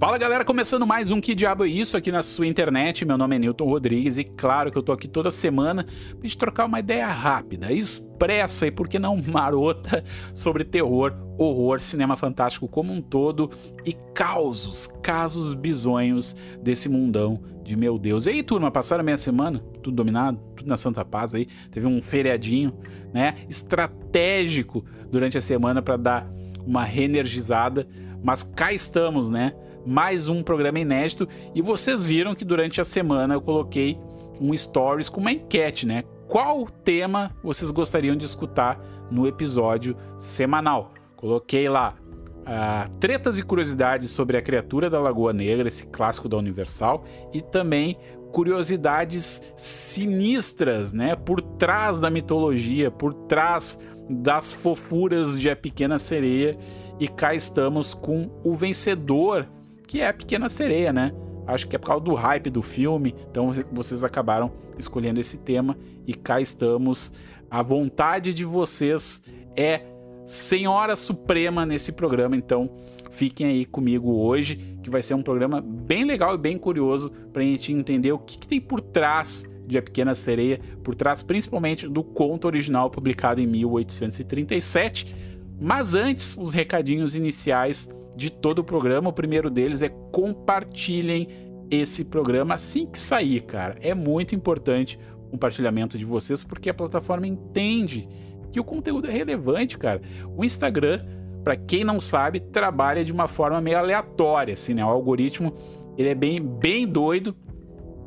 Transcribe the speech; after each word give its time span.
Fala 0.00 0.16
galera, 0.16 0.46
começando 0.46 0.86
mais 0.86 1.10
um 1.10 1.20
Que 1.20 1.34
Diabo 1.34 1.66
é 1.66 1.68
Isso 1.68 1.94
aqui 1.94 2.10
na 2.10 2.22
sua 2.22 2.46
internet. 2.46 3.04
Meu 3.04 3.18
nome 3.18 3.36
é 3.36 3.38
Newton 3.38 3.66
Rodrigues 3.66 4.16
e 4.16 4.24
claro 4.24 4.72
que 4.72 4.78
eu 4.78 4.82
tô 4.82 4.92
aqui 4.92 5.06
toda 5.06 5.30
semana 5.30 5.84
pra 5.84 6.22
gente 6.22 6.38
trocar 6.38 6.64
uma 6.64 6.80
ideia 6.80 7.06
rápida, 7.06 7.70
expressa 7.70 8.66
e 8.66 8.70
por 8.70 8.88
que 8.88 8.98
não 8.98 9.20
marota 9.20 10.02
sobre 10.32 10.64
terror, 10.64 11.12
horror, 11.36 11.82
cinema 11.82 12.16
fantástico 12.16 12.66
como 12.66 12.94
um 12.94 13.02
todo 13.02 13.50
e 13.84 13.92
causos, 14.14 14.86
casos 15.02 15.52
bizonhos 15.52 16.34
desse 16.62 16.88
mundão 16.88 17.38
de 17.62 17.76
meu 17.76 17.98
Deus. 17.98 18.24
E 18.24 18.30
aí, 18.30 18.42
turma, 18.42 18.70
passaram 18.70 19.02
a 19.02 19.04
meia 19.04 19.18
semana? 19.18 19.58
Tudo 19.82 19.96
dominado? 19.96 20.38
Tudo 20.56 20.66
na 20.66 20.78
Santa 20.78 21.04
Paz 21.04 21.34
aí? 21.34 21.46
Teve 21.70 21.86
um 21.86 22.00
feriadinho, 22.00 22.72
né? 23.12 23.34
Estratégico 23.50 24.82
durante 25.10 25.36
a 25.36 25.42
semana 25.42 25.82
para 25.82 25.98
dar 25.98 26.32
uma 26.66 26.84
reenergizada, 26.84 27.86
mas 28.24 28.42
cá 28.42 28.72
estamos, 28.72 29.28
né? 29.28 29.52
Mais 29.86 30.28
um 30.28 30.42
programa 30.42 30.78
inédito. 30.78 31.28
E 31.54 31.62
vocês 31.62 32.04
viram 32.04 32.34
que 32.34 32.44
durante 32.44 32.80
a 32.80 32.84
semana 32.84 33.34
eu 33.34 33.40
coloquei 33.40 33.98
um 34.40 34.56
stories 34.56 35.08
com 35.08 35.20
uma 35.20 35.32
enquete, 35.32 35.86
né? 35.86 36.04
Qual 36.28 36.64
tema 36.66 37.34
vocês 37.42 37.70
gostariam 37.70 38.16
de 38.16 38.24
escutar 38.24 38.80
no 39.10 39.26
episódio 39.26 39.96
semanal? 40.16 40.92
Coloquei 41.16 41.68
lá 41.68 41.96
uh, 42.40 42.90
tretas 42.98 43.38
e 43.38 43.42
curiosidades 43.42 44.10
sobre 44.10 44.36
a 44.36 44.42
criatura 44.42 44.88
da 44.88 45.00
Lagoa 45.00 45.32
Negra, 45.32 45.68
esse 45.68 45.86
clássico 45.86 46.28
da 46.28 46.36
Universal, 46.36 47.04
e 47.32 47.42
também 47.42 47.98
curiosidades 48.32 49.42
sinistras, 49.56 50.92
né? 50.92 51.16
Por 51.16 51.40
trás 51.40 52.00
da 52.00 52.08
mitologia, 52.08 52.90
por 52.90 53.12
trás 53.12 53.78
das 54.08 54.52
fofuras 54.52 55.38
de 55.38 55.50
A 55.50 55.56
Pequena 55.56 55.98
Sereia. 55.98 56.56
E 56.98 57.08
cá 57.08 57.34
estamos 57.34 57.94
com 57.94 58.30
o 58.44 58.54
vencedor 58.54 59.48
que 59.90 60.00
é 60.00 60.06
a 60.06 60.14
Pequena 60.14 60.48
Sereia, 60.48 60.92
né? 60.92 61.12
Acho 61.48 61.66
que 61.66 61.74
é 61.74 61.78
por 61.78 61.88
causa 61.88 62.04
do 62.04 62.14
hype 62.14 62.48
do 62.48 62.62
filme, 62.62 63.12
então 63.28 63.52
vocês 63.72 64.04
acabaram 64.04 64.52
escolhendo 64.78 65.18
esse 65.18 65.36
tema 65.36 65.76
e 66.06 66.14
cá 66.14 66.40
estamos. 66.40 67.12
A 67.50 67.60
vontade 67.60 68.32
de 68.32 68.44
vocês 68.44 69.20
é 69.56 69.82
Senhora 70.24 70.94
Suprema 70.94 71.66
nesse 71.66 71.90
programa, 71.90 72.36
então 72.36 72.70
fiquem 73.10 73.48
aí 73.48 73.64
comigo 73.64 74.12
hoje, 74.12 74.78
que 74.80 74.88
vai 74.88 75.02
ser 75.02 75.14
um 75.14 75.24
programa 75.24 75.60
bem 75.60 76.04
legal 76.04 76.36
e 76.36 76.38
bem 76.38 76.56
curioso 76.56 77.10
para 77.32 77.42
a 77.42 77.44
gente 77.44 77.72
entender 77.72 78.12
o 78.12 78.18
que, 78.20 78.38
que 78.38 78.46
tem 78.46 78.60
por 78.60 78.80
trás 78.80 79.44
de 79.66 79.76
A 79.76 79.82
Pequena 79.82 80.14
Sereia, 80.14 80.60
por 80.84 80.94
trás 80.94 81.20
principalmente 81.20 81.88
do 81.88 82.04
conto 82.04 82.44
original 82.44 82.90
publicado 82.90 83.40
em 83.40 83.46
1837. 83.48 85.16
Mas 85.60 85.96
antes, 85.96 86.36
os 86.36 86.54
recadinhos 86.54 87.16
iniciais 87.16 87.88
de 88.20 88.28
todo 88.28 88.58
o 88.58 88.64
programa. 88.64 89.08
O 89.08 89.12
primeiro 89.14 89.48
deles 89.48 89.80
é 89.80 89.88
compartilhem 89.88 91.26
esse 91.70 92.04
programa 92.04 92.54
assim 92.54 92.84
que 92.84 92.98
sair, 92.98 93.40
cara. 93.40 93.76
É 93.80 93.94
muito 93.94 94.34
importante 94.34 94.98
o 95.26 95.30
compartilhamento 95.30 95.96
de 95.96 96.04
vocês 96.04 96.44
porque 96.44 96.68
a 96.68 96.74
plataforma 96.74 97.26
entende 97.26 98.06
que 98.52 98.60
o 98.60 98.64
conteúdo 98.64 99.08
é 99.08 99.10
relevante, 99.10 99.78
cara. 99.78 100.02
O 100.36 100.44
Instagram, 100.44 101.02
para 101.42 101.56
quem 101.56 101.82
não 101.82 101.98
sabe, 101.98 102.40
trabalha 102.40 103.02
de 103.02 103.10
uma 103.10 103.26
forma 103.26 103.58
meio 103.58 103.78
aleatória, 103.78 104.52
assim, 104.52 104.74
né? 104.74 104.84
O 104.84 104.88
algoritmo, 104.88 105.54
ele 105.96 106.10
é 106.10 106.14
bem 106.14 106.42
bem 106.42 106.86
doido, 106.86 107.34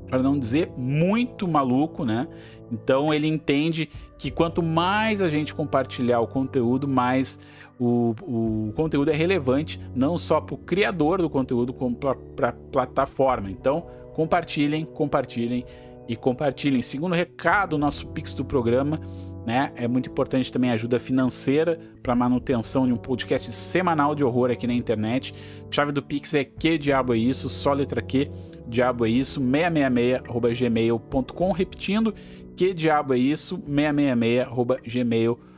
para 0.08 0.22
não 0.22 0.38
dizer 0.38 0.72
muito 0.78 1.48
maluco, 1.48 2.06
né? 2.06 2.28
Então 2.72 3.12
ele 3.12 3.26
entende 3.26 3.90
que 4.20 4.30
quanto 4.30 4.62
mais 4.62 5.22
a 5.22 5.28
gente 5.28 5.56
compartilhar 5.56 6.20
o 6.20 6.28
conteúdo, 6.28 6.88
mais 6.88 7.40
o, 7.80 8.16
o 8.22 8.72
conteúdo 8.76 9.12
é 9.12 9.14
relevante 9.14 9.80
não 9.96 10.18
só 10.18 10.40
para 10.40 10.56
o 10.56 10.58
criador 10.58 11.22
do 11.22 11.30
conteúdo, 11.30 11.74
como 11.74 11.96
para 11.96 12.50
a 12.50 12.52
plataforma. 12.52 13.50
Então, 13.50 13.86
compartilhem, 14.14 14.86
compartilhem 14.86 15.66
e 16.08 16.16
compartilhem. 16.16 16.82
Segundo 16.82 17.14
recado, 17.16 17.78
nosso 17.78 18.08
Pix 18.08 18.34
do 18.34 18.46
programa, 18.46 19.00
né? 19.46 19.72
É 19.76 19.88
muito 19.88 20.10
importante 20.10 20.52
também 20.52 20.72
a 20.72 20.74
ajuda 20.74 21.00
financeira 21.00 21.80
para 22.02 22.16
manutenção 22.16 22.88
de 22.88 22.94
um 22.94 22.98
podcast 22.98 23.52
semanal 23.52 24.16
de 24.16 24.24
horror 24.24 24.50
aqui 24.52 24.66
na 24.68 24.74
internet. 24.74 25.34
chave 25.70 25.92
do 25.92 26.02
Pix 26.02 26.34
é 26.34 26.46
que 26.46 26.78
diabo 26.78 27.14
é 27.14 27.18
isso, 27.18 27.50
só 27.50 27.74
letra 27.74 28.02
Q, 28.02 28.32
diabo 28.68 29.06
é 29.06 29.10
isso, 29.10 29.42
666@gmail.com, 29.42 31.52
repetindo, 31.52 32.16
que 32.56 32.74
diabo 32.74 33.14
é 33.14 33.18
isso, 33.18 33.58
666@gmail.com 33.60 35.53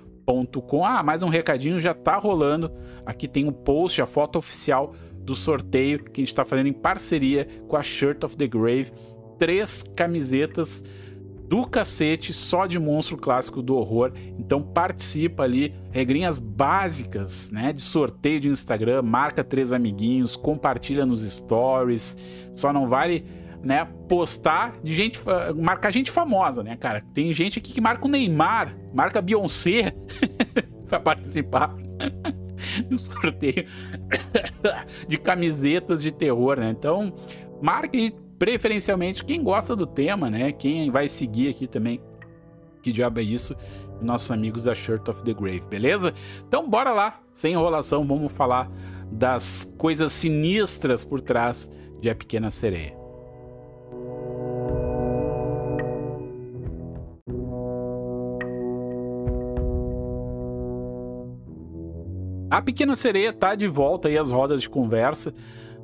Ah, 0.83 1.03
mais 1.03 1.21
um 1.21 1.29
recadinho 1.29 1.79
já 1.79 1.93
tá 1.93 2.17
rolando. 2.17 2.71
Aqui 3.05 3.27
tem 3.27 3.45
o 3.45 3.49
um 3.49 3.53
post, 3.53 4.01
a 4.01 4.07
foto 4.07 4.39
oficial 4.39 4.93
do 5.17 5.35
sorteio 5.35 6.03
que 6.03 6.21
a 6.21 6.21
gente 6.21 6.27
está 6.27 6.43
fazendo 6.43 6.67
em 6.67 6.73
parceria 6.73 7.47
com 7.67 7.75
a 7.75 7.83
Shirt 7.83 8.23
of 8.23 8.35
the 8.35 8.47
Grave. 8.47 8.91
Três 9.37 9.83
camisetas 9.95 10.83
do 11.47 11.67
cacete 11.67 12.33
só 12.33 12.65
de 12.65 12.79
monstro 12.79 13.17
clássico 13.17 13.61
do 13.61 13.75
horror. 13.75 14.11
Então 14.39 14.61
participa 14.61 15.43
ali, 15.43 15.73
regrinhas 15.91 16.39
básicas, 16.39 17.51
né, 17.51 17.71
de 17.71 17.81
sorteio 17.81 18.39
de 18.39 18.49
Instagram, 18.49 19.03
marca 19.03 19.43
três 19.43 19.71
amiguinhos, 19.71 20.35
compartilha 20.35 21.05
nos 21.05 21.21
stories. 21.21 22.17
Só 22.53 22.73
não 22.73 22.87
vale 22.87 23.25
né, 23.65 23.83
postar 24.07 24.75
de 24.83 24.93
gente, 24.93 25.19
marcar 25.55 25.89
gente 25.89 26.11
famosa, 26.11 26.61
né, 26.61 26.77
cara? 26.77 27.03
Tem 27.15 27.33
gente 27.33 27.57
aqui 27.57 27.73
que 27.73 27.81
marca 27.81 28.05
o 28.05 28.07
Neymar, 28.07 28.77
marca 28.93 29.17
a 29.17 29.21
Beyoncé 29.23 29.91
para 30.87 30.99
participar 30.99 31.75
do 32.87 32.95
sorteio 32.95 33.65
de 35.09 35.17
camisetas 35.17 36.03
de 36.03 36.11
terror, 36.11 36.59
né? 36.59 36.69
Então, 36.69 37.11
marque 37.59 38.13
preferencialmente 38.37 39.25
quem 39.25 39.41
gosta 39.41 39.75
do 39.75 39.87
tema, 39.87 40.29
né? 40.29 40.51
Quem 40.51 40.91
vai 40.91 41.09
seguir 41.09 41.49
aqui 41.49 41.65
também. 41.65 41.99
Que 42.83 42.91
diabo 42.91 43.19
é 43.19 43.23
isso? 43.23 43.55
Nossos 43.99 44.29
amigos 44.29 44.65
da 44.65 44.75
Shirt 44.75 45.07
of 45.09 45.23
the 45.23 45.33
Grave, 45.33 45.65
beleza? 45.67 46.13
Então, 46.47 46.69
bora 46.69 46.91
lá, 46.91 47.19
sem 47.33 47.53
enrolação, 47.53 48.05
vamos 48.05 48.31
falar 48.31 48.69
das 49.11 49.73
coisas 49.75 50.13
sinistras 50.13 51.03
por 51.03 51.19
trás 51.19 51.71
de 51.99 52.11
A 52.11 52.15
Pequena 52.15 52.51
Sereia. 52.51 53.04
A 62.55 62.61
Pequena 62.61 62.95
Sereia 62.95 63.33
tá 63.33 63.53
de 63.53 63.67
volta 63.67 64.07
aí 64.07 64.17
às 64.17 64.31
rodas 64.31 64.61
de 64.61 64.69
conversa 64.69 65.33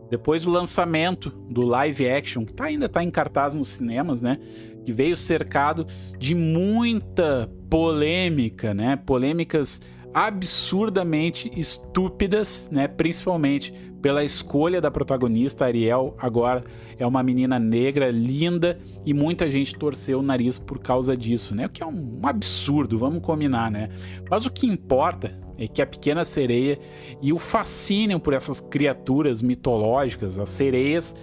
depois 0.09 0.45
do 0.45 0.51
lançamento 0.51 1.29
do 1.49 1.63
live 1.63 2.09
action, 2.09 2.45
que 2.45 2.53
tá, 2.53 2.63
ainda 2.63 2.85
está 2.85 3.03
em 3.03 3.11
cartaz 3.11 3.53
nos 3.53 3.67
cinemas, 3.67 4.21
né? 4.21 4.39
Que 4.85 4.93
veio 4.93 5.17
cercado 5.17 5.85
de 6.17 6.33
muita 6.33 7.51
polêmica, 7.69 8.73
né? 8.73 8.95
Polêmicas 8.95 9.81
absurdamente 10.13 11.51
estúpidas, 11.59 12.69
né? 12.71 12.87
Principalmente 12.87 13.73
pela 14.01 14.23
escolha 14.23 14.79
da 14.79 14.89
protagonista 14.89 15.65
Ariel, 15.65 16.15
agora 16.17 16.63
é 16.97 17.05
uma 17.05 17.21
menina 17.21 17.59
negra 17.59 18.09
linda 18.09 18.79
e 19.05 19.13
muita 19.13 19.49
gente 19.49 19.75
torceu 19.75 20.19
o 20.19 20.23
nariz 20.23 20.57
por 20.57 20.79
causa 20.79 21.17
disso, 21.17 21.53
né? 21.53 21.65
O 21.65 21.69
que 21.69 21.83
é 21.83 21.85
um 21.85 22.21
absurdo, 22.23 22.97
vamos 22.97 23.21
combinar, 23.21 23.69
né? 23.69 23.89
Mas 24.29 24.45
o 24.45 24.49
que 24.49 24.65
importa 24.65 25.37
é 25.57 25.67
que 25.67 25.81
a 25.81 25.85
pequena 25.85 26.23
sereia 26.25 26.79
e 27.21 27.33
o 27.33 27.37
fascínio 27.37 28.19
por 28.19 28.33
essas 28.33 28.59
criaturas 28.59 29.41
mitológicas, 29.41 30.37
as 30.39 30.49
sereias, 30.49 31.15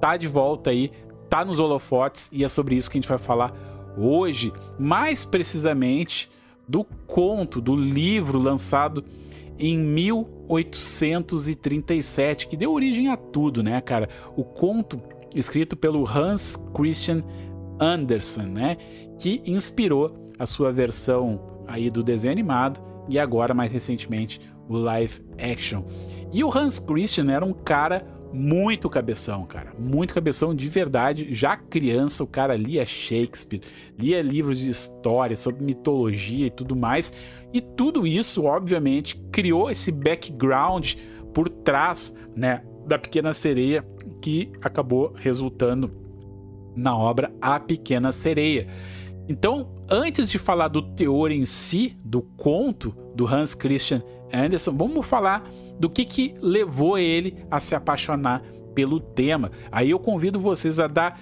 tá 0.00 0.16
de 0.16 0.28
volta 0.28 0.70
aí, 0.70 0.90
tá 1.28 1.44
nos 1.44 1.60
holofotes 1.60 2.30
e 2.32 2.42
é 2.44 2.48
sobre 2.48 2.76
isso 2.76 2.90
que 2.90 2.96
a 2.98 3.00
gente 3.00 3.08
vai 3.08 3.18
falar 3.18 3.52
hoje, 3.96 4.52
mais 4.78 5.24
precisamente 5.24 6.30
do 6.68 6.84
conto, 7.06 7.60
do 7.60 7.76
livro 7.76 8.38
lançado 8.38 9.04
em 9.58 9.78
1837, 9.78 12.48
que 12.48 12.56
deu 12.56 12.72
origem 12.72 13.08
a 13.08 13.16
tudo, 13.16 13.62
né, 13.62 13.80
cara? 13.80 14.08
O 14.36 14.44
conto 14.44 15.00
escrito 15.34 15.74
pelo 15.76 16.06
Hans 16.08 16.56
Christian 16.74 17.22
Andersen, 17.80 18.46
né, 18.46 18.76
que 19.18 19.42
inspirou 19.46 20.26
a 20.38 20.46
sua 20.46 20.72
versão 20.72 21.61
aí 21.66 21.90
do 21.90 22.02
desenho 22.02 22.32
animado 22.32 22.80
e 23.08 23.18
agora 23.18 23.54
mais 23.54 23.72
recentemente 23.72 24.40
o 24.68 24.76
live 24.76 25.20
action. 25.38 25.84
E 26.32 26.42
o 26.42 26.56
Hans 26.56 26.78
Christian 26.78 27.30
era 27.30 27.44
um 27.44 27.52
cara 27.52 28.06
muito 28.32 28.88
cabeção, 28.88 29.44
cara, 29.44 29.72
muito 29.78 30.14
cabeção 30.14 30.54
de 30.54 30.68
verdade. 30.68 31.34
Já 31.34 31.56
criança, 31.56 32.24
o 32.24 32.26
cara 32.26 32.56
lia 32.56 32.84
Shakespeare, 32.86 33.60
lia 33.98 34.22
livros 34.22 34.58
de 34.58 34.70
história 34.70 35.36
sobre 35.36 35.62
mitologia 35.62 36.46
e 36.46 36.50
tudo 36.50 36.74
mais. 36.74 37.12
E 37.52 37.60
tudo 37.60 38.06
isso, 38.06 38.44
obviamente, 38.44 39.16
criou 39.30 39.70
esse 39.70 39.92
background 39.92 40.94
por 41.34 41.48
trás, 41.48 42.16
né, 42.34 42.62
da 42.86 42.98
Pequena 42.98 43.32
Sereia, 43.34 43.84
que 44.20 44.50
acabou 44.62 45.12
resultando 45.14 45.90
na 46.74 46.96
obra 46.96 47.30
A 47.40 47.60
Pequena 47.60 48.12
Sereia. 48.12 48.66
Então, 49.28 49.68
antes 49.88 50.30
de 50.30 50.38
falar 50.38 50.68
do 50.68 50.82
teor 50.82 51.30
em 51.30 51.44
si, 51.44 51.96
do 52.04 52.22
conto, 52.22 52.94
do 53.14 53.26
Hans 53.26 53.54
Christian 53.54 54.02
Andersen. 54.32 54.74
Vamos 54.76 55.06
falar 55.06 55.48
do 55.78 55.90
que, 55.90 56.04
que 56.04 56.34
levou 56.40 56.98
ele 56.98 57.44
a 57.50 57.60
se 57.60 57.74
apaixonar 57.74 58.42
pelo 58.74 58.98
tema. 58.98 59.50
Aí 59.70 59.90
eu 59.90 59.98
convido 59.98 60.40
vocês 60.40 60.80
a 60.80 60.86
dar 60.86 61.20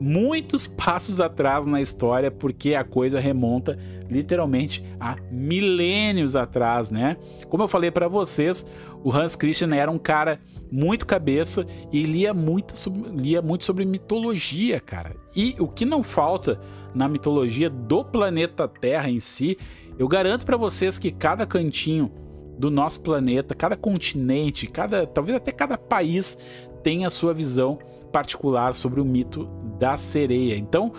muitos 0.00 0.66
passos 0.68 1.20
atrás 1.20 1.66
na 1.66 1.80
história, 1.80 2.30
porque 2.30 2.74
a 2.74 2.84
coisa 2.84 3.18
remonta 3.18 3.76
literalmente 4.08 4.84
a 4.98 5.16
milênios 5.30 6.34
atrás, 6.34 6.90
né? 6.90 7.16
Como 7.48 7.62
eu 7.62 7.68
falei 7.68 7.90
para 7.90 8.08
vocês, 8.08 8.66
o 9.04 9.12
Hans 9.12 9.36
Christian 9.36 9.74
era 9.74 9.90
um 9.90 9.98
cara 9.98 10.40
muito 10.70 11.06
cabeça 11.06 11.66
e 11.92 12.02
lia 12.02 12.32
muito, 12.32 12.74
lia 13.14 13.42
muito 13.42 13.64
sobre 13.64 13.84
mitologia, 13.84 14.80
cara. 14.80 15.16
E 15.34 15.54
o 15.58 15.66
que 15.66 15.84
não 15.84 16.02
falta 16.02 16.60
na 16.94 17.08
mitologia 17.08 17.70
do 17.70 18.04
planeta 18.04 18.66
Terra 18.68 19.10
em 19.10 19.20
si, 19.20 19.56
eu 19.98 20.08
garanto 20.08 20.44
para 20.44 20.56
vocês 20.56 20.98
que 20.98 21.10
cada 21.10 21.46
cantinho 21.46 22.10
do 22.58 22.70
nosso 22.70 23.00
planeta, 23.00 23.54
cada 23.54 23.76
continente, 23.76 24.66
cada, 24.66 25.06
talvez 25.06 25.36
até 25.36 25.50
cada 25.50 25.78
país 25.78 26.38
tem 26.82 27.04
a 27.04 27.10
sua 27.10 27.32
visão 27.32 27.78
particular 28.12 28.74
sobre 28.74 29.00
o 29.00 29.04
mito 29.04 29.48
da 29.78 29.96
sereia. 29.96 30.56
Então, 30.56 30.92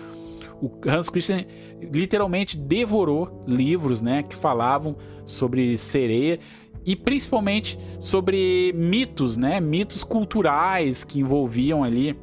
o 0.60 0.70
Hans 0.86 1.08
Christian 1.08 1.44
literalmente 1.80 2.56
devorou 2.56 3.44
livros, 3.46 4.00
né, 4.00 4.22
que 4.22 4.34
falavam 4.34 4.96
sobre 5.24 5.76
sereia 5.76 6.38
e 6.84 6.96
principalmente 6.96 7.78
sobre 8.00 8.72
mitos, 8.74 9.36
né, 9.36 9.60
mitos 9.60 10.02
culturais 10.02 11.04
que 11.04 11.20
envolviam 11.20 11.84
ali 11.84 12.16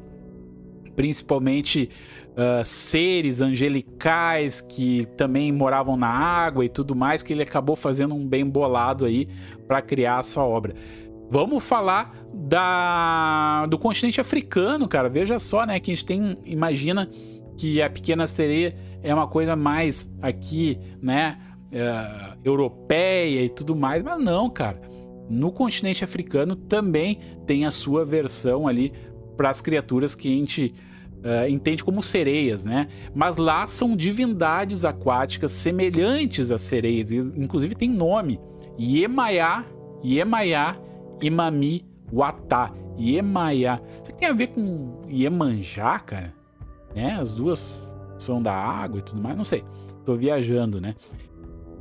principalmente 0.96 1.88
uh, 2.30 2.64
seres 2.64 3.40
angelicais 3.40 4.60
que 4.60 5.06
também 5.16 5.52
moravam 5.52 5.96
na 5.96 6.08
água 6.08 6.64
e 6.64 6.68
tudo 6.68 6.94
mais, 6.94 7.22
que 7.22 7.32
ele 7.32 7.42
acabou 7.42 7.76
fazendo 7.76 8.14
um 8.14 8.26
bem 8.26 8.44
bolado 8.44 9.04
aí 9.04 9.28
para 9.66 9.82
criar 9.82 10.18
a 10.18 10.22
sua 10.22 10.44
obra. 10.44 10.74
Vamos 11.30 11.64
falar 11.64 12.12
da 12.34 13.66
do 13.66 13.78
continente 13.78 14.20
africano, 14.20 14.88
cara. 14.88 15.08
Veja 15.08 15.38
só, 15.38 15.64
né, 15.64 15.78
que 15.78 15.92
a 15.92 15.94
gente 15.94 16.04
tem, 16.04 16.36
imagina 16.44 17.08
que 17.56 17.80
a 17.80 17.88
pequena 17.88 18.26
sereia 18.26 18.74
é 19.02 19.14
uma 19.14 19.28
coisa 19.28 19.54
mais 19.54 20.10
aqui, 20.20 20.78
né, 21.00 21.38
uh, 21.72 22.38
europeia 22.44 23.44
e 23.44 23.48
tudo 23.48 23.76
mais, 23.76 24.02
mas 24.02 24.22
não, 24.22 24.50
cara. 24.50 24.80
No 25.28 25.52
continente 25.52 26.02
africano 26.02 26.56
também 26.56 27.20
tem 27.46 27.64
a 27.64 27.70
sua 27.70 28.04
versão 28.04 28.66
ali 28.66 28.92
para 29.36 29.50
as 29.50 29.60
criaturas 29.60 30.14
que 30.14 30.26
a 30.26 30.36
gente 30.36 30.74
uh, 31.24 31.48
entende 31.48 31.84
como 31.84 32.02
sereias, 32.02 32.64
né? 32.64 32.88
Mas 33.14 33.36
lá 33.36 33.66
são 33.66 33.96
divindades 33.96 34.84
aquáticas 34.84 35.52
semelhantes 35.52 36.50
às 36.50 36.62
sereias, 36.62 37.10
inclusive 37.12 37.74
tem 37.74 37.90
nome: 37.90 38.40
Yemaya, 38.78 39.64
Yemaya 40.04 40.76
Imami 41.22 41.84
Wata. 42.12 42.72
Yemaya. 42.98 43.80
Isso 44.02 44.12
tem 44.16 44.28
a 44.28 44.32
ver 44.32 44.48
com 44.48 45.02
Iemanjá, 45.08 45.98
cara? 46.00 46.34
Né? 46.94 47.18
As 47.20 47.34
duas 47.34 47.94
são 48.18 48.42
da 48.42 48.52
água 48.52 48.98
e 48.98 49.02
tudo 49.02 49.22
mais, 49.22 49.36
não 49.36 49.44
sei. 49.44 49.64
Tô 50.04 50.14
viajando, 50.16 50.80
né? 50.80 50.94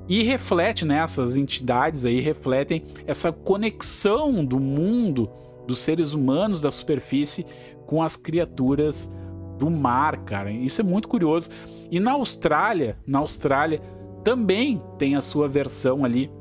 E 0.08 0.24
reflete, 0.24 0.86
né? 0.86 1.00
Essas 1.00 1.36
entidades 1.36 2.06
aí 2.06 2.22
refletem 2.22 2.84
essa 3.06 3.32
conexão 3.32 4.46
do 4.46 4.60
mundo, 4.60 5.30
dos 5.68 5.80
seres 5.80 6.14
humanos 6.14 6.62
da 6.62 6.72
superfície 6.72 7.46
com 7.86 8.02
as 8.02 8.16
criaturas 8.16 9.12
do 9.60 9.70
mar, 9.70 10.18
cara. 10.24 10.52
Isso 10.52 10.82
é 10.82 10.84
muito 10.84 11.08
curioso. 11.08 11.50
E 11.92 12.00
na 12.00 12.14
Austrália, 12.14 12.98
na 13.06 13.20
Austrália 13.20 13.82
também 14.24 14.82
tem 14.98 15.16
a 15.16 15.22
sua 15.22 15.48
versão 15.48 16.04
ali 16.04 16.32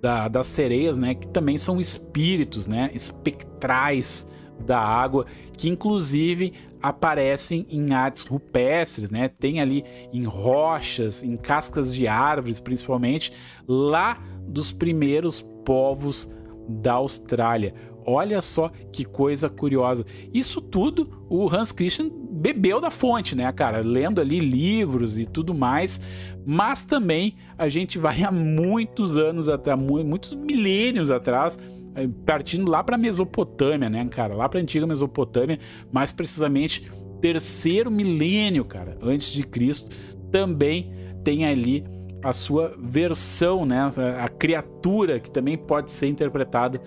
da, 0.00 0.28
das 0.28 0.46
sereias, 0.46 0.96
né, 0.96 1.14
que 1.14 1.28
também 1.28 1.56
são 1.58 1.80
espíritos, 1.80 2.66
né, 2.66 2.90
espectrais 2.92 4.26
da 4.66 4.78
água, 4.78 5.26
que 5.56 5.68
inclusive 5.68 6.52
aparecem 6.82 7.66
em 7.70 7.94
artes 7.94 8.24
rupestres, 8.24 9.10
né? 9.10 9.28
Tem 9.28 9.60
ali 9.60 9.84
em 10.12 10.24
rochas, 10.24 11.22
em 11.22 11.36
cascas 11.36 11.94
de 11.94 12.08
árvores, 12.08 12.58
principalmente 12.58 13.32
lá 13.68 14.20
dos 14.46 14.72
primeiros 14.72 15.40
povos 15.64 16.28
da 16.68 16.94
Austrália. 16.94 17.72
Olha 18.04 18.40
só 18.42 18.70
que 18.92 19.04
coisa 19.04 19.48
curiosa. 19.48 20.04
Isso 20.32 20.60
tudo 20.60 21.08
o 21.28 21.48
Hans 21.48 21.72
Christian 21.72 22.10
bebeu 22.10 22.80
da 22.80 22.90
fonte, 22.90 23.34
né, 23.36 23.50
cara? 23.52 23.80
Lendo 23.80 24.20
ali 24.20 24.38
livros 24.38 25.16
e 25.16 25.24
tudo 25.24 25.54
mais. 25.54 26.00
Mas 26.44 26.84
também 26.84 27.36
a 27.56 27.68
gente 27.68 27.98
vai 27.98 28.22
há 28.24 28.32
muitos 28.32 29.16
anos 29.16 29.48
até 29.48 29.74
muitos 29.76 30.34
milênios 30.34 31.10
atrás, 31.10 31.58
eh, 31.94 32.08
partindo 32.26 32.68
lá 32.68 32.82
para 32.82 32.98
Mesopotâmia, 32.98 33.88
né, 33.88 34.04
cara? 34.10 34.34
Lá 34.34 34.48
para 34.48 34.60
antiga 34.60 34.86
Mesopotâmia, 34.86 35.58
mais 35.92 36.10
precisamente 36.10 36.90
terceiro 37.20 37.90
milênio, 37.90 38.64
cara, 38.64 38.98
antes 39.00 39.32
de 39.32 39.44
Cristo, 39.44 39.88
também 40.32 40.92
tem 41.22 41.46
ali 41.46 41.84
a 42.22 42.32
sua 42.32 42.74
versão, 42.78 43.64
né? 43.64 43.88
A 44.20 44.28
criatura 44.28 45.20
que 45.20 45.30
também 45.30 45.56
pode 45.56 45.90
ser 45.92 46.08
interpretada 46.08 46.80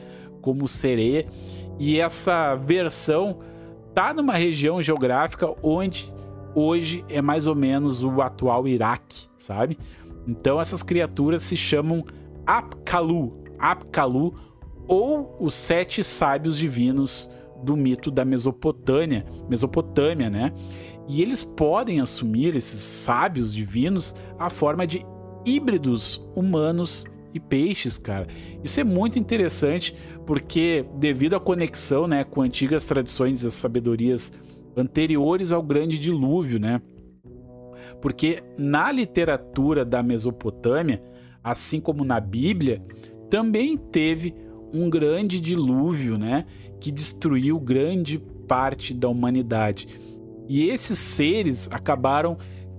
como 0.45 0.67
sereia. 0.67 1.25
E 1.79 1.99
essa 1.99 2.53
versão 2.53 3.39
tá 3.95 4.13
numa 4.13 4.35
região 4.35 4.79
geográfica 4.79 5.51
onde 5.63 6.13
hoje 6.53 7.03
é 7.09 7.19
mais 7.19 7.47
ou 7.47 7.55
menos 7.55 8.03
o 8.03 8.21
atual 8.21 8.67
Iraque, 8.67 9.27
sabe? 9.39 9.79
Então 10.27 10.61
essas 10.61 10.83
criaturas 10.83 11.41
se 11.41 11.57
chamam 11.57 12.05
Apkalu, 12.45 13.43
Apkalu 13.57 14.35
ou 14.87 15.35
os 15.39 15.55
sete 15.55 16.03
sábios 16.03 16.59
divinos 16.59 17.27
do 17.63 17.75
mito 17.75 18.11
da 18.11 18.23
Mesopotâmia, 18.23 19.25
Mesopotâmia, 19.49 20.29
né? 20.29 20.53
E 21.07 21.23
eles 21.23 21.43
podem 21.43 21.99
assumir 21.99 22.55
esses 22.55 22.79
sábios 22.79 23.53
divinos 23.53 24.13
a 24.37 24.51
forma 24.51 24.85
de 24.85 25.03
híbridos 25.43 26.23
humanos 26.35 27.05
e 27.35 27.39
peixes, 27.39 27.97
cara. 27.97 28.25
Isso 28.63 28.79
é 28.79 28.83
muito 28.83 29.19
interessante 29.19 29.93
porque 30.25 30.85
devido 30.95 31.35
à 31.35 31.39
conexão, 31.39 32.07
né, 32.07 32.23
com 32.23 32.41
antigas 32.41 32.85
tradições 32.85 33.43
e 33.43 33.51
sabedorias 33.51 34.31
anteriores 34.75 35.51
ao 35.51 35.61
grande 35.61 35.99
dilúvio, 35.99 36.57
né? 36.59 36.81
Porque 38.01 38.41
na 38.57 38.89
literatura 38.89 39.83
da 39.83 40.01
Mesopotâmia, 40.01 41.03
assim 41.43 41.81
como 41.81 42.05
na 42.05 42.19
Bíblia, 42.19 42.81
também 43.29 43.77
teve 43.77 44.33
um 44.73 44.89
grande 44.89 45.39
dilúvio, 45.39 46.17
né, 46.17 46.45
que 46.79 46.91
destruiu 46.91 47.59
grande 47.59 48.17
parte 48.47 48.93
da 48.93 49.09
humanidade. 49.09 49.87
E 50.47 50.69
esses 50.69 50.97
seres 50.97 51.67
acabaram 51.71 52.37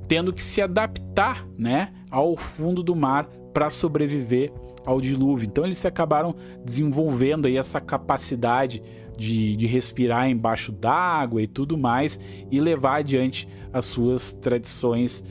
tendo 0.09 0.33
que 0.33 0.43
se 0.43 0.63
adaptar, 0.63 1.47
né, 1.59 1.93
ao 2.11 2.37
fundo 2.37 2.83
do 2.83 2.95
mar 2.95 3.29
para 3.57 3.71
sobreviver 3.71 4.53
ao 4.85 5.01
dilúvio. 5.01 5.47
Então 5.47 5.65
eles 5.65 5.87
acabaram 5.87 6.35
desenvolvendo 6.63 7.47
aí 7.47 7.57
essa 7.57 7.81
capacidade 7.81 8.83
de, 9.17 9.57
de 9.57 9.67
respirar 9.67 10.29
embaixo 10.29 10.71
d'água 10.71 11.41
e 11.41 11.47
tudo 11.47 11.79
mais 11.79 12.21
e 12.51 12.61
levar 12.61 12.97
adiante 12.97 13.49
as 13.73 13.87
suas 13.87 14.31
tradições 14.31 15.25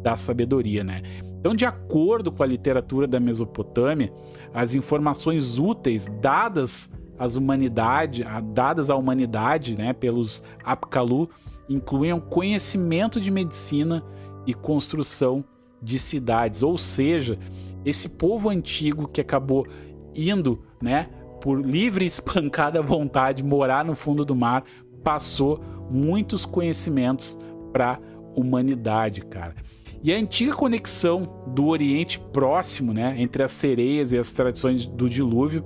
da 0.00 0.14
sabedoria, 0.14 0.84
né? 0.84 1.02
Então, 1.40 1.56
de 1.56 1.66
acordo 1.66 2.30
com 2.30 2.44
a 2.44 2.46
literatura 2.46 3.08
da 3.08 3.18
Mesopotâmia, 3.18 4.12
as 4.54 4.76
informações 4.76 5.58
úteis 5.58 6.06
dadas 6.20 6.88
às 7.18 7.34
humanidade, 7.34 8.24
dadas 8.54 8.90
à 8.90 8.94
humanidade, 8.94 9.76
né, 9.76 9.92
pelos 9.92 10.40
Apkalu, 10.64 11.28
incluem 11.68 12.16
conhecimento 12.20 13.20
de 13.20 13.32
medicina 13.32 14.04
e 14.46 14.54
construção 14.54 15.44
de 15.82 15.98
cidades, 15.98 16.62
ou 16.62 16.78
seja, 16.78 17.36
esse 17.84 18.10
povo 18.10 18.48
antigo 18.48 19.08
que 19.08 19.20
acabou 19.20 19.66
indo, 20.14 20.62
né, 20.80 21.08
por 21.40 21.60
livre 21.60 22.04
e 22.04 22.08
espancada 22.08 22.80
vontade, 22.82 23.42
morar 23.42 23.84
no 23.84 23.94
fundo 23.94 24.24
do 24.24 24.34
mar, 24.34 24.64
passou 25.02 25.60
muitos 25.90 26.46
conhecimentos 26.46 27.38
para 27.72 27.94
a 27.94 27.98
humanidade, 28.34 29.22
cara. 29.22 29.54
E 30.02 30.12
a 30.12 30.16
antiga 30.16 30.54
conexão 30.54 31.44
do 31.48 31.66
Oriente 31.66 32.18
Próximo, 32.18 32.92
né, 32.92 33.14
entre 33.18 33.42
as 33.42 33.52
sereias 33.52 34.12
e 34.12 34.18
as 34.18 34.32
tradições 34.32 34.84
do 34.86 35.08
dilúvio, 35.08 35.64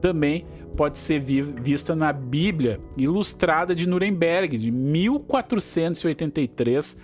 também 0.00 0.46
pode 0.76 0.98
ser 0.98 1.20
vista 1.20 1.94
na 1.94 2.12
Bíblia 2.12 2.80
Ilustrada 2.96 3.72
de 3.74 3.88
Nuremberg, 3.88 4.58
de 4.58 4.70
1483, 4.70 6.98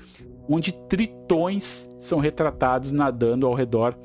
onde 0.49 0.73
tritões 0.73 1.91
são 1.99 2.19
retratados 2.19 2.93
nadando 2.93 3.47
ao 3.47 3.55
redor 3.55 3.99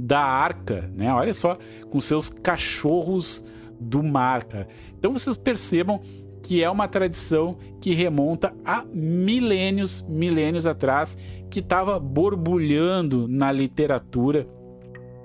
da 0.00 0.20
arca, 0.20 0.90
né? 0.94 1.12
Olha 1.12 1.34
só, 1.34 1.58
com 1.90 2.00
seus 2.00 2.30
cachorros 2.30 3.44
do 3.78 4.02
mar, 4.02 4.44
cara. 4.44 4.66
Então 4.98 5.12
vocês 5.12 5.36
percebam 5.36 6.00
que 6.42 6.62
é 6.62 6.70
uma 6.70 6.88
tradição 6.88 7.58
que 7.80 7.92
remonta 7.92 8.54
a 8.64 8.84
milênios, 8.92 10.02
milênios 10.08 10.66
atrás, 10.66 11.16
que 11.50 11.60
estava 11.60 12.00
borbulhando 12.00 13.28
na 13.28 13.52
literatura 13.52 14.48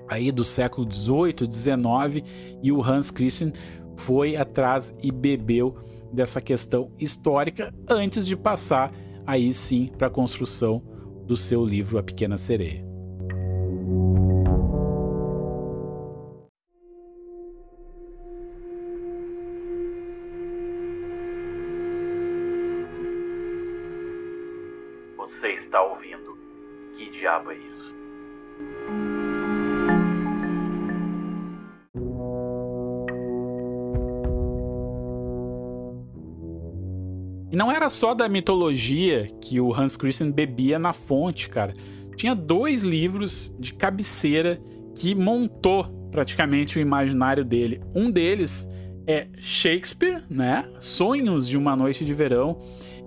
aí 0.08 0.30
do 0.30 0.44
século 0.44 0.86
18, 0.86 1.46
19 1.46 2.22
e 2.62 2.70
o 2.70 2.82
Hans 2.82 3.10
Christian 3.10 3.52
foi 3.96 4.36
atrás 4.36 4.94
e 5.02 5.10
bebeu 5.10 5.76
dessa 6.12 6.40
questão 6.40 6.92
histórica 6.98 7.74
antes 7.88 8.26
de 8.26 8.36
passar 8.36 8.92
aí 9.26 9.52
sim 9.52 9.90
para 9.98 10.06
a 10.06 10.10
construção 10.10 10.82
do 11.26 11.36
seu 11.36 11.64
livro 11.64 11.98
A 11.98 12.02
Pequena 12.02 12.38
Sereia. 12.38 12.85
E 37.50 37.56
não 37.56 37.70
era 37.70 37.88
só 37.88 38.14
da 38.14 38.28
mitologia 38.28 39.28
que 39.40 39.60
o 39.60 39.72
Hans 39.72 39.96
Christian 39.96 40.30
bebia 40.30 40.78
na 40.78 40.92
fonte, 40.92 41.48
cara. 41.48 41.72
Tinha 42.16 42.34
dois 42.34 42.82
livros 42.82 43.54
de 43.58 43.72
cabeceira 43.74 44.60
que 44.94 45.14
montou 45.14 45.84
praticamente 46.10 46.78
o 46.78 46.80
imaginário 46.80 47.44
dele. 47.44 47.80
Um 47.94 48.10
deles 48.10 48.68
é 49.06 49.28
Shakespeare, 49.38 50.22
né? 50.28 50.68
Sonhos 50.80 51.46
de 51.46 51.56
uma 51.56 51.76
Noite 51.76 52.04
de 52.04 52.12
Verão 52.12 52.58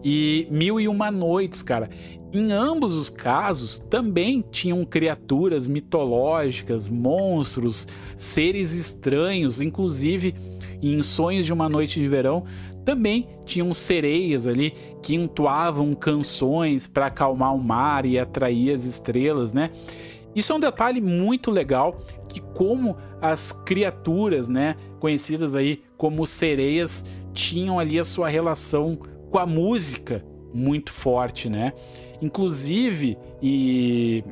e 0.03 0.47
Mil 0.49 0.79
e 0.79 0.87
Uma 0.87 1.11
Noites, 1.11 1.61
cara. 1.61 1.89
Em 2.31 2.51
ambos 2.51 2.93
os 2.93 3.09
casos 3.09 3.79
também 3.79 4.43
tinham 4.51 4.85
criaturas 4.85 5.65
mitológicas, 5.65 6.87
monstros, 6.87 7.87
seres 8.15 8.71
estranhos, 8.71 9.59
inclusive 9.59 10.35
em 10.81 11.01
Sonhos 11.01 11.45
de 11.45 11.51
uma 11.51 11.67
Noite 11.67 11.99
de 11.99 12.07
Verão 12.07 12.45
também 12.85 13.27
tinham 13.45 13.73
sereias 13.73 14.47
ali 14.47 14.73
que 15.01 15.15
entoavam 15.15 15.93
canções 15.93 16.87
para 16.87 17.07
acalmar 17.07 17.55
o 17.55 17.63
mar 17.63 18.05
e 18.05 18.17
atrair 18.17 18.73
as 18.73 18.83
estrelas, 18.83 19.53
né? 19.53 19.69
Isso 20.35 20.53
é 20.53 20.55
um 20.55 20.59
detalhe 20.59 21.01
muito 21.01 21.49
legal 21.49 21.97
que 22.27 22.39
como 22.39 22.95
as 23.21 23.51
criaturas, 23.51 24.47
né, 24.47 24.75
conhecidas 24.99 25.55
aí 25.55 25.81
como 25.97 26.25
sereias, 26.25 27.05
tinham 27.33 27.79
ali 27.79 27.99
a 27.99 28.03
sua 28.03 28.29
relação 28.29 28.97
com 29.29 29.37
a 29.39 29.45
música 29.45 30.23
muito 30.53 30.91
forte, 30.91 31.49
né? 31.49 31.73
Inclusive, 32.21 33.17
e 33.41 34.23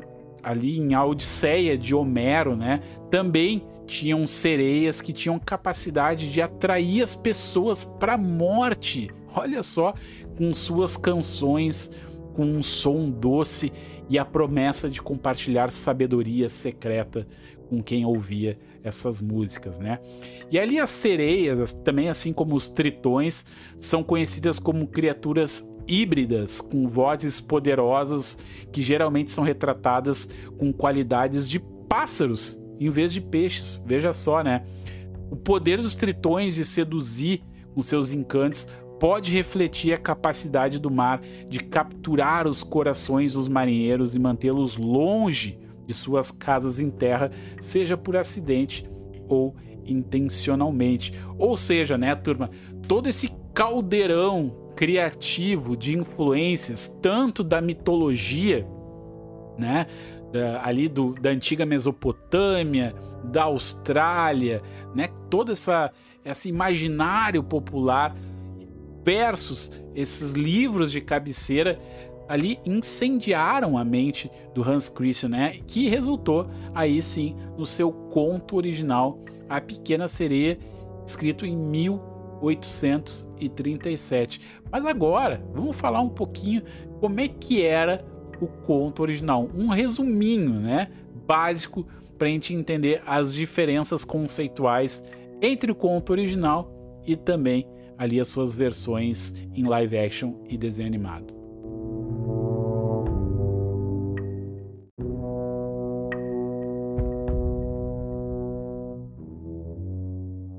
ali 0.43 0.79
em 0.79 0.93
A 0.93 1.03
Odisseia 1.03 1.77
de 1.77 1.93
Homero, 1.93 2.55
né, 2.55 2.81
também 3.09 3.63
tinham 3.87 4.27
sereias 4.27 5.01
que 5.01 5.13
tinham 5.13 5.39
capacidade 5.39 6.29
de 6.29 6.41
atrair 6.41 7.01
as 7.01 7.15
pessoas 7.15 7.83
para 7.83 8.13
a 8.13 8.17
morte. 8.17 9.09
Olha 9.33 9.63
só, 9.63 9.93
com 10.37 10.53
suas 10.53 10.97
canções, 10.97 11.89
com 12.33 12.45
um 12.45 12.61
som 12.61 13.09
doce 13.09 13.71
e 14.09 14.19
a 14.19 14.25
promessa 14.25 14.89
de 14.89 15.01
compartilhar 15.01 15.71
sabedoria 15.71 16.49
secreta 16.49 17.25
com 17.69 17.81
quem 17.81 18.05
ouvia 18.05 18.57
essas 18.83 19.21
músicas, 19.21 19.79
né? 19.79 19.99
E 20.51 20.59
ali 20.59 20.79
as 20.79 20.89
sereias, 20.89 21.73
também 21.73 22.09
assim 22.09 22.31
como 22.31 22.55
os 22.55 22.69
tritões, 22.69 23.45
são 23.79 24.03
conhecidas 24.03 24.59
como 24.59 24.87
criaturas 24.87 25.67
híbridas 25.87 26.61
com 26.61 26.87
vozes 26.87 27.39
poderosas 27.39 28.37
que 28.71 28.81
geralmente 28.81 29.31
são 29.31 29.43
retratadas 29.43 30.29
com 30.57 30.71
qualidades 30.71 31.49
de 31.49 31.59
pássaros 31.59 32.59
em 32.79 32.89
vez 32.89 33.13
de 33.13 33.21
peixes. 33.21 33.81
Veja 33.85 34.13
só, 34.13 34.43
né? 34.43 34.63
O 35.29 35.35
poder 35.35 35.81
dos 35.81 35.95
tritões 35.95 36.55
de 36.55 36.65
seduzir 36.65 37.43
com 37.73 37.81
seus 37.81 38.11
encantos 38.11 38.67
pode 38.99 39.31
refletir 39.31 39.93
a 39.93 39.97
capacidade 39.97 40.79
do 40.79 40.89
mar 40.89 41.21
de 41.49 41.59
capturar 41.59 42.47
os 42.47 42.63
corações 42.63 43.33
dos 43.33 43.47
marinheiros 43.47 44.15
e 44.15 44.19
mantê-los 44.19 44.77
longe 44.77 45.59
de 45.85 45.93
suas 45.93 46.31
casas 46.31 46.79
em 46.79 46.89
terra, 46.89 47.31
seja 47.59 47.95
por 47.95 48.17
acidente 48.17 48.87
ou 49.27 49.55
intencionalmente. 49.85 51.13
Ou 51.37 51.55
seja, 51.55 51.97
né, 51.97 52.13
turma, 52.15 52.49
todo 52.87 53.07
esse 53.07 53.31
caldeirão 53.53 54.73
criativo 54.75 55.75
de 55.75 55.97
influências, 55.97 56.87
tanto 57.01 57.43
da 57.43 57.61
mitologia, 57.61 58.67
né, 59.57 59.87
da, 60.31 60.61
ali 60.63 60.87
do, 60.87 61.13
da 61.13 61.29
antiga 61.29 61.65
Mesopotâmia, 61.65 62.95
da 63.23 63.43
Austrália, 63.43 64.61
né? 64.93 65.09
Todo 65.29 65.51
essa, 65.51 65.91
esse 66.23 66.49
imaginário 66.49 67.43
popular 67.43 68.15
versus 69.03 69.71
esses 69.95 70.33
livros 70.33 70.91
de 70.91 71.01
cabeceira 71.01 71.79
ali 72.27 72.59
incendiaram 72.65 73.77
a 73.77 73.85
mente 73.85 74.29
do 74.53 74.61
Hans 74.61 74.89
Christian, 74.89 75.29
né? 75.29 75.53
Que 75.65 75.87
resultou 75.87 76.49
aí 76.75 77.01
sim 77.01 77.37
no 77.57 77.65
seu 77.65 77.89
conto 77.91 78.57
original 78.57 79.17
A 79.47 79.61
Pequena 79.61 80.09
Sereia, 80.09 80.59
escrito 81.05 81.45
em 81.45 81.55
1837. 81.55 84.41
Mas 84.69 84.85
agora, 84.85 85.41
vamos 85.53 85.79
falar 85.79 86.01
um 86.01 86.09
pouquinho 86.09 86.63
como 86.99 87.21
é 87.21 87.29
que 87.29 87.63
era 87.63 88.03
o 88.41 88.47
conto 88.47 89.01
original. 89.01 89.49
Um 89.55 89.67
resuminho, 89.67 90.53
né? 90.53 90.89
Básico 91.25 91.85
para 92.17 92.27
a 92.27 92.31
gente 92.31 92.53
entender 92.53 93.01
as 93.05 93.33
diferenças 93.33 94.03
conceituais 94.03 95.03
entre 95.41 95.71
o 95.71 95.75
conto 95.75 96.11
original 96.11 97.01
e 97.05 97.15
também 97.15 97.67
ali 97.97 98.19
as 98.19 98.27
suas 98.27 98.55
versões 98.55 99.33
em 99.53 99.65
live 99.65 99.97
action 99.97 100.35
e 100.49 100.57
desenho 100.57 100.87
animado. 100.87 101.37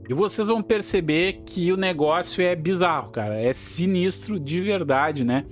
E 0.08 0.14
vocês 0.14 0.48
vão 0.48 0.62
perceber 0.62 1.42
que 1.44 1.70
o 1.70 1.76
negócio 1.76 2.42
é 2.42 2.56
bizarro, 2.56 3.10
cara. 3.10 3.38
É 3.38 3.52
sinistro 3.52 4.40
de 4.40 4.58
verdade, 4.58 5.22
né? 5.22 5.44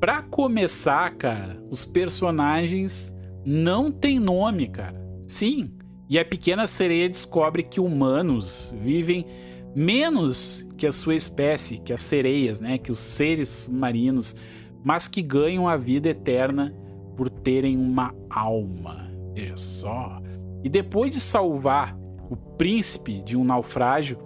Pra 0.00 0.22
começar, 0.22 1.10
cara, 1.16 1.60
os 1.68 1.84
personagens 1.84 3.12
não 3.44 3.90
têm 3.90 4.20
nome, 4.20 4.68
cara. 4.68 5.04
Sim, 5.26 5.72
e 6.08 6.16
a 6.18 6.24
pequena 6.24 6.68
sereia 6.68 7.08
descobre 7.08 7.64
que 7.64 7.80
humanos 7.80 8.72
vivem 8.80 9.26
menos 9.74 10.64
que 10.76 10.86
a 10.86 10.92
sua 10.92 11.16
espécie, 11.16 11.78
que 11.78 11.92
as 11.92 12.00
sereias, 12.00 12.60
né, 12.60 12.78
que 12.78 12.92
os 12.92 13.00
seres 13.00 13.68
marinos, 13.68 14.36
mas 14.84 15.08
que 15.08 15.20
ganham 15.20 15.68
a 15.68 15.76
vida 15.76 16.10
eterna 16.10 16.72
por 17.16 17.28
terem 17.28 17.76
uma 17.76 18.14
alma. 18.30 19.10
Veja 19.34 19.56
só. 19.56 20.22
E 20.62 20.68
depois 20.68 21.10
de 21.10 21.20
salvar 21.20 21.98
o 22.30 22.36
príncipe 22.36 23.20
de 23.22 23.36
um 23.36 23.42
naufrágio, 23.42 24.16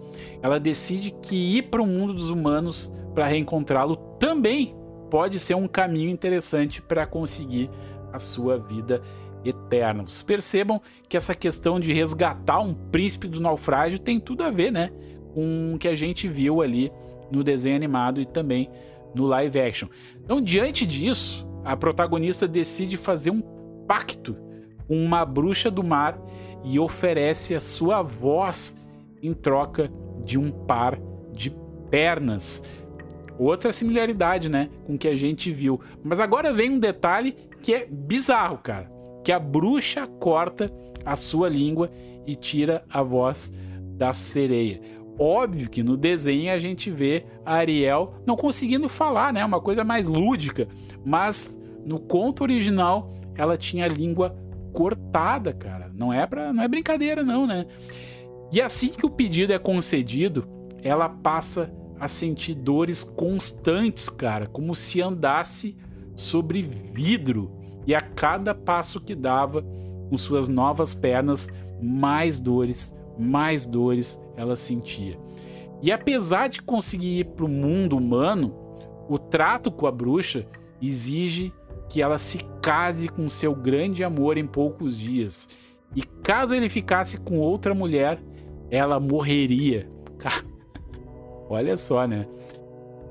ela 0.43 0.61
decide 0.61 1.13
que 1.23 1.57
ir 1.57 1.63
para 1.71 1.83
o 1.83 1.87
mundo 1.87 2.13
dos 2.13 2.29
humanos 2.29 2.93
para 3.15 3.27
reencontrá-lo 3.27 3.97
também 4.19 4.82
pode 5.13 5.39
ser 5.39 5.55
um 5.55 5.69
caminho 5.69 6.09
interessante 6.09 6.81
para 6.81 7.05
conseguir 7.05 7.69
a 8.15 8.19
sua 8.19 8.57
vida 8.57 9.03
eterna. 9.45 10.05
Vocês 10.05 10.23
percebam 10.23 10.81
que 11.07 11.19
essa 11.19 11.35
questão 11.35 11.79
de 11.79 11.93
resgatar 11.93 12.61
um 12.61 12.73
príncipe 12.73 13.29
do 13.29 13.39
naufrágio 13.39 13.99
tem 13.99 14.19
tudo 14.19 14.43
a 14.43 14.51
ver, 14.51 14.73
né? 14.73 14.91
Com 15.35 15.75
o 15.75 15.79
que 15.79 15.87
a 15.87 15.95
gente 15.95 16.27
viu 16.29 16.63
ali 16.63 16.91
no 17.31 17.45
desenho 17.45 17.77
animado 17.77 18.23
e 18.23 18.25
também 18.25 18.71
no 19.15 19.27
live 19.27 19.61
action. 19.61 19.87
Então, 20.25 20.41
diante 20.41 20.87
disso, 20.87 21.47
a 21.63 21.77
protagonista 21.77 22.49
decide 22.49 22.97
fazer 22.97 23.33
um 23.33 23.43
pacto 23.87 24.35
com 24.89 24.97
uma 24.97 25.27
bruxa 25.27 25.71
do 25.71 25.85
mar 25.85 26.19
e 26.65 26.79
oferece 26.79 27.55
a 27.55 27.61
sua 27.61 28.01
voz 28.01 28.81
em 29.23 29.35
troca 29.35 29.93
de 30.25 30.39
um 30.39 30.51
par 30.51 30.99
de 31.35 31.51
pernas 31.91 32.65
outra 33.39 33.73
similaridade, 33.73 34.49
né, 34.49 34.69
com 34.87 34.95
o 34.95 34.99
que 34.99 35.09
a 35.09 35.17
gente 35.17 35.51
viu. 35.51 35.81
Mas 36.03 36.21
agora 36.21 36.53
vem 36.53 36.71
um 36.71 36.79
detalhe 36.79 37.35
que 37.61 37.75
é 37.75 37.87
bizarro, 37.87 38.59
cara, 38.59 38.91
que 39.25 39.33
a 39.33 39.39
bruxa 39.39 40.07
corta 40.07 40.71
a 41.05 41.17
sua 41.17 41.49
língua 41.49 41.91
e 42.27 42.35
tira 42.35 42.85
a 42.91 43.03
voz 43.03 43.53
da 43.97 44.13
sereia. 44.13 44.81
Óbvio 45.19 45.69
que 45.69 45.83
no 45.83 45.97
desenho 45.97 46.53
a 46.53 46.59
gente 46.59 46.91
vê 46.91 47.25
a 47.45 47.55
Ariel 47.55 48.15
não 48.27 48.37
conseguindo 48.37 48.89
falar, 48.89 49.33
né, 49.33 49.45
uma 49.45 49.61
coisa 49.61 49.85
mais 49.85 50.07
lúdica, 50.07 50.67
mas 51.05 51.59
no 51.85 52.01
conto 52.01 52.43
original 52.43 53.11
ela 53.37 53.57
tinha 53.57 53.85
a 53.85 53.89
língua 53.89 54.35
cortada, 54.73 55.53
cara. 55.53 55.91
Não 55.95 56.13
é 56.13 56.27
para, 56.27 56.53
não 56.53 56.63
é 56.63 56.69
brincadeira 56.69 57.23
não, 57.23 57.47
né? 57.47 57.67
E 58.51 58.61
assim 58.61 58.89
que 58.89 59.07
o 59.07 59.11
pedido 59.11 59.53
é 59.53 59.59
concedido, 59.59 60.47
ela 60.83 61.09
passa 61.09 61.73
a 62.03 62.09
sentir 62.09 62.57
dores 62.57 63.05
constantes, 63.05 64.09
cara, 64.09 64.49
como 64.49 64.75
se 64.75 65.01
andasse 65.01 65.77
sobre 66.17 66.61
vidro. 66.61 67.53
E 67.87 67.95
a 67.95 68.01
cada 68.01 68.53
passo 68.53 69.01
que 69.01 69.15
dava, 69.15 69.65
com 70.11 70.19
suas 70.19 70.49
novas 70.49 70.95
pernas, 70.95 71.49
mais 71.81 72.41
dores, 72.41 72.93
mais 73.17 73.67
dores 73.67 74.21
ela 74.37 74.57
sentia. 74.57 75.17
E 75.81 75.93
apesar 75.93 76.49
de 76.49 76.61
conseguir 76.61 77.21
ir 77.21 77.25
para 77.25 77.45
o 77.45 77.49
mundo 77.49 77.97
humano, 77.97 78.53
o 79.09 79.17
trato 79.17 79.71
com 79.71 79.87
a 79.87 79.93
bruxa 79.93 80.45
exige 80.81 81.53
que 81.89 82.03
ela 82.03 82.19
se 82.19 82.39
case 82.61 83.09
com 83.09 83.29
seu 83.29 83.55
grande 83.55 84.03
amor 84.03 84.37
em 84.37 84.47
poucos 84.47 84.99
dias. 84.99 85.49
E 85.95 86.03
caso 86.03 86.53
ele 86.53 86.69
ficasse 86.69 87.17
com 87.17 87.39
outra 87.39 87.73
mulher, 87.73 88.21
ela 88.73 88.99
morreria. 88.99 89.89
Olha 91.53 91.77
só, 91.77 92.07
né? 92.07 92.27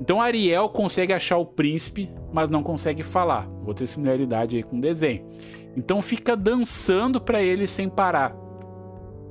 Então 0.01 0.19
Ariel 0.19 0.67
consegue 0.67 1.13
achar 1.13 1.38
o 1.38 1.45
príncipe, 1.45 2.10
mas 2.33 2.50
não 2.50 2.63
consegue 2.63 3.03
falar. 3.03 3.48
Outra 3.67 3.86
similaridade 3.86 4.55
aí 4.55 4.63
com 4.63 4.79
o 4.79 4.81
desenho. 4.81 5.24
Então 5.77 6.01
fica 6.01 6.36
dançando 6.36 7.21
para 7.21 7.39
ele 7.39 7.67
sem 7.67 7.88
parar. 7.88 8.36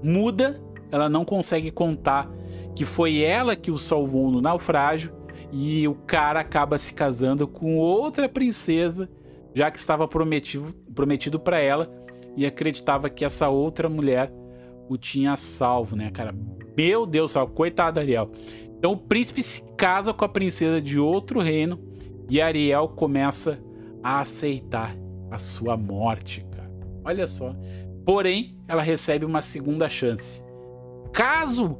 Muda, 0.01 0.63
ela 0.93 1.09
não 1.09 1.25
consegue 1.25 1.73
contar 1.73 2.31
que 2.77 2.85
foi 2.85 3.21
ela 3.21 3.57
que 3.57 3.73
o 3.73 3.77
salvou 3.77 4.31
no 4.31 4.41
naufrágio 4.41 5.13
e 5.51 5.89
o 5.89 5.95
cara 5.95 6.39
acaba 6.39 6.79
se 6.79 6.95
casando 6.95 7.49
com 7.49 7.79
outra 7.79 8.29
princesa, 8.29 9.11
já 9.53 9.73
que 9.73 9.79
estava 9.79 10.07
prometido 10.07 11.41
para 11.41 11.59
ela 11.59 11.91
e 12.37 12.47
acreditava 12.47 13.11
que 13.11 13.25
essa 13.25 13.49
outra 13.49 13.89
mulher 13.89 14.33
o 14.91 14.99
tinha 14.99 15.37
salvo, 15.37 15.95
né, 15.95 16.11
cara? 16.11 16.35
Meu 16.77 17.07
Deus, 17.07 17.31
salvo, 17.31 17.53
coitado 17.53 18.01
Ariel. 18.01 18.29
Então 18.77 18.91
o 18.93 18.97
príncipe 18.97 19.41
se 19.41 19.63
casa 19.77 20.13
com 20.13 20.25
a 20.25 20.29
princesa 20.29 20.83
de 20.83 20.99
outro 20.99 21.39
reino 21.39 21.79
e 22.29 22.41
Ariel 22.41 22.89
começa 22.89 23.63
a 24.03 24.21
aceitar 24.21 24.97
a 25.31 25.39
sua 25.39 25.77
morte, 25.77 26.45
cara. 26.51 26.69
Olha 27.05 27.29
só. 27.29 27.55
Porém, 28.05 28.59
ela 28.67 28.83
recebe 28.83 29.25
uma 29.25 29.41
segunda 29.43 29.89
chance. 29.89 30.43
Caso 31.13 31.79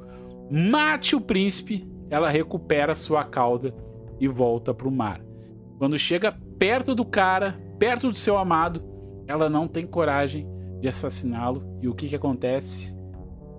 mate 0.49 1.17
o 1.17 1.21
príncipe, 1.21 1.91
ela 2.09 2.31
recupera 2.31 2.95
sua 2.95 3.25
cauda 3.25 3.75
e 4.21 4.29
volta 4.29 4.73
para 4.73 4.87
o 4.87 4.93
mar. 4.93 5.21
Quando 5.79 5.99
chega 5.99 6.39
perto 6.61 6.95
do 6.95 7.05
cara, 7.05 7.61
perto 7.77 8.09
do 8.09 8.17
seu 8.17 8.39
amado, 8.39 8.85
ela 9.27 9.51
não 9.51 9.67
tem 9.67 9.85
coragem 9.85 10.47
de 10.81 10.87
assassiná-lo. 10.87 11.77
E 11.81 11.89
o 11.89 11.95
que, 11.95 12.09
que 12.09 12.15
acontece? 12.15 13.00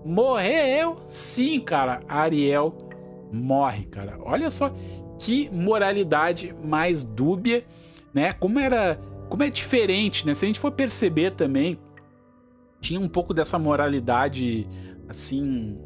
Morreu! 0.03 0.97
Sim, 1.07 1.59
cara. 1.59 2.01
Ariel 2.07 2.75
morre, 3.31 3.85
cara. 3.85 4.17
Olha 4.21 4.49
só 4.49 4.73
que 5.19 5.49
moralidade 5.51 6.55
mais 6.63 7.03
dúbia, 7.03 7.63
né? 8.13 8.33
Como 8.33 8.59
era, 8.59 8.99
como 9.29 9.43
é 9.43 9.49
diferente, 9.49 10.25
né? 10.25 10.33
Se 10.33 10.45
a 10.45 10.47
gente 10.47 10.59
for 10.59 10.71
perceber 10.71 11.31
também, 11.31 11.79
tinha 12.79 12.99
um 12.99 13.07
pouco 13.07 13.33
dessa 13.33 13.59
moralidade 13.59 14.67
assim 15.07 15.77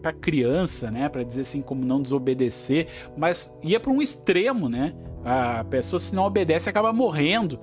para 0.00 0.12
criança, 0.12 0.90
né? 0.90 1.08
Para 1.08 1.22
dizer 1.22 1.42
assim 1.42 1.62
como 1.62 1.84
não 1.84 2.00
desobedecer, 2.00 2.88
mas 3.16 3.56
ia 3.62 3.78
para 3.78 3.90
um 3.90 4.02
extremo, 4.02 4.68
né? 4.68 4.94
A 5.24 5.64
pessoa 5.64 6.00
se 6.00 6.14
não 6.14 6.24
obedece 6.24 6.68
acaba 6.68 6.92
morrendo. 6.92 7.60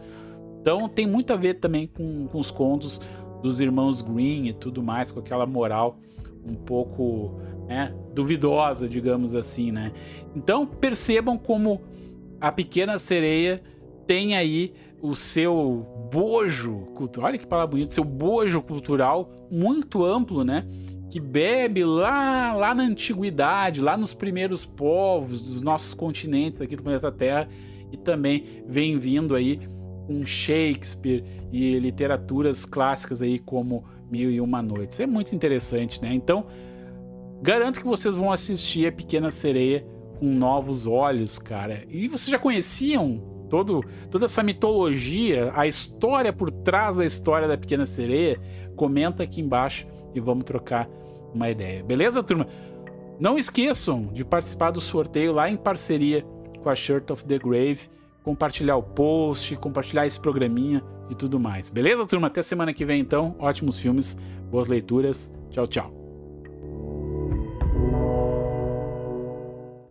Então 0.62 0.88
tem 0.89 1.05
muito 1.05 1.32
a 1.34 1.36
ver 1.36 1.55
também 1.55 1.88
com, 1.88 2.27
com 2.27 2.39
os 2.39 2.50
contos 2.50 3.00
dos 3.46 3.60
irmãos 3.60 4.02
Green 4.02 4.48
e 4.48 4.54
tudo 4.54 4.82
mais, 4.82 5.12
com 5.12 5.20
aquela 5.20 5.46
moral 5.46 6.00
um 6.44 6.56
pouco 6.56 7.40
né, 7.68 7.94
duvidosa, 8.14 8.90
digamos 8.90 9.36
assim, 9.36 9.72
né? 9.72 9.92
Então 10.36 10.66
percebam 10.66 11.38
como 11.38 11.82
a 12.42 12.52
pequena 12.52 12.98
sereia 12.98 13.62
tem 14.08 14.36
aí 14.36 14.74
o 15.02 15.16
seu 15.16 15.86
bojo 16.12 16.88
cultural, 16.96 17.30
olha 17.30 17.38
que 17.38 17.46
palavra 17.46 17.72
bonita, 17.72 17.94
seu 17.94 18.04
bojo 18.04 18.62
cultural 18.62 19.32
muito 19.50 20.04
amplo, 20.04 20.44
né? 20.44 20.66
Que 21.10 21.20
bebe 21.20 21.84
lá, 21.84 22.54
lá 22.54 22.74
na 22.74 22.84
antiguidade, 22.84 23.79
lá 23.79 23.96
nos 23.96 24.14
primeiros 24.14 24.66
povos 24.66 25.40
dos 25.40 25.62
nossos 25.62 25.94
continentes 25.94 26.62
aqui 26.62 26.75
do 26.75 26.81
planeta 26.81 27.12
Terra 27.12 27.48
e 27.92 27.98
também 27.98 28.44
vem 28.68 28.98
vindo 28.98 29.36
aí 29.36 29.60
com 30.07 30.25
Shakespeare 30.25 31.24
e 31.51 31.79
literaturas 31.79 32.65
clássicas 32.65 33.22
aí 33.22 33.39
como 33.39 33.85
Mil 34.09 34.29
e 34.29 34.39
Uma 34.39 34.61
Noites. 34.61 35.00
É 35.00 35.07
muito 35.07 35.35
interessante, 35.35 36.01
né? 36.01 36.13
Então, 36.13 36.46
Garanto 37.46 37.79
que 37.79 37.85
vocês 37.85 38.15
vão 38.15 38.31
assistir 38.31 38.87
a 38.87 38.91
Pequena 38.91 39.29
Sereia 39.29 39.85
com 40.20 40.25
novos 40.25 40.87
olhos, 40.87 41.37
cara. 41.37 41.83
E 41.89 42.07
vocês 42.07 42.29
já 42.29 42.39
conheciam 42.39 43.22
todo, 43.50 43.83
toda 44.09 44.25
essa 44.25 44.41
mitologia, 44.41 45.51
a 45.53 45.68
história 45.68 46.31
por 46.31 46.50
trás 46.50 46.98
da 46.98 47.05
história 47.05 47.48
da 47.48 47.57
Pequena 47.57 47.85
Sereia? 47.85 48.39
Comenta 48.75 49.22
aqui 49.22 49.41
embaixo 49.41 49.85
e 50.13 50.20
vamos 50.20 50.46
trocar 50.46 50.89
uma 51.33 51.50
ideia. 51.50 51.83
Beleza, 51.83 52.24
turma? 52.24 52.48
Não 53.20 53.37
esqueçam 53.37 54.07
de 54.07 54.25
participar 54.25 54.72
do 54.72 54.81
sorteio 54.81 55.31
lá 55.31 55.50
em 55.50 55.55
parceria 55.55 56.25
com 56.63 56.70
a 56.70 56.75
Shirt 56.75 57.11
of 57.11 57.25
the 57.25 57.37
Grave, 57.37 57.81
compartilhar 58.25 58.75
o 58.75 58.81
post, 58.81 59.55
compartilhar 59.57 60.07
esse 60.07 60.20
programinha 60.20 60.83
e 61.11 61.16
tudo 61.16 61.40
mais. 61.40 61.70
Beleza, 61.70 62.07
turma? 62.07 62.25
Até 62.25 62.42
semana 62.42 62.74
que 62.74 62.83
vem 62.83 63.00
então. 63.00 63.35
Ótimos 63.38 63.79
filmes, 63.79 64.18
boas 64.50 64.68
leituras. 64.68 65.31
Tchau, 65.51 65.68
tchau. 65.68 66.04